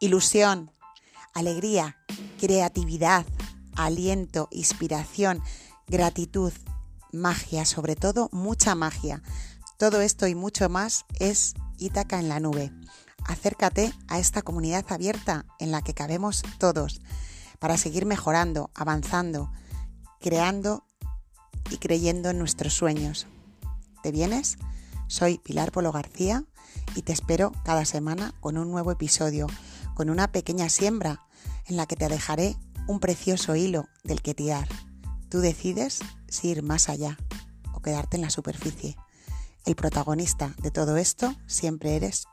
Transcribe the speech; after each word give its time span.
ilusión, 0.00 0.72
alegría, 1.34 1.96
creatividad, 2.40 3.26
aliento, 3.76 4.48
inspiración, 4.50 5.42
gratitud, 5.86 6.52
magia, 7.12 7.64
sobre 7.64 7.96
todo 7.96 8.28
mucha 8.32 8.74
magia. 8.74 9.22
Todo 9.76 10.00
esto 10.00 10.26
y 10.26 10.34
mucho 10.34 10.68
más 10.68 11.04
es 11.18 11.54
Ítaca 11.78 12.18
en 12.18 12.28
la 12.28 12.40
nube. 12.40 12.72
Acércate 13.24 13.92
a 14.08 14.18
esta 14.18 14.42
comunidad 14.42 14.84
abierta 14.88 15.46
en 15.60 15.70
la 15.70 15.82
que 15.82 15.94
cabemos 15.94 16.42
todos 16.58 17.00
para 17.58 17.76
seguir 17.76 18.06
mejorando, 18.06 18.70
avanzando, 18.74 19.52
creando 20.20 20.84
y 21.70 21.78
creyendo 21.78 22.30
en 22.30 22.38
nuestros 22.38 22.74
sueños. 22.74 23.26
¿Te 24.02 24.10
vienes? 24.10 24.58
Soy 25.06 25.38
Pilar 25.38 25.72
Polo 25.72 25.92
García 25.92 26.44
y 26.94 27.02
te 27.02 27.12
espero 27.12 27.52
cada 27.64 27.84
semana 27.84 28.34
con 28.40 28.58
un 28.58 28.70
nuevo 28.70 28.90
episodio, 28.90 29.46
con 29.98 30.10
una 30.10 30.30
pequeña 30.30 30.68
siembra 30.68 31.26
en 31.66 31.76
la 31.76 31.86
que 31.86 31.96
te 31.96 32.08
dejaré 32.08 32.54
un 32.86 33.00
precioso 33.00 33.56
hilo 33.56 33.88
del 34.04 34.22
que 34.22 34.32
tirar. 34.32 34.68
Tú 35.28 35.40
decides 35.40 35.98
si 36.28 36.50
ir 36.50 36.62
más 36.62 36.88
allá 36.88 37.18
o 37.74 37.82
quedarte 37.82 38.16
en 38.16 38.22
la 38.22 38.30
superficie. 38.30 38.96
El 39.66 39.74
protagonista 39.74 40.54
de 40.62 40.70
todo 40.70 40.98
esto 40.98 41.34
siempre 41.48 41.96
eres 41.96 42.28